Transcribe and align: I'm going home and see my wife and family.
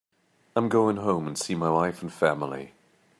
I'm 0.55 0.67
going 0.67 0.95
home 0.97 1.27
and 1.27 1.37
see 1.37 1.53
my 1.53 1.69
wife 1.69 2.01
and 2.01 2.11
family. 2.11 2.73